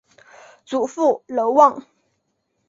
[0.65, 1.85] 祖父娄旺。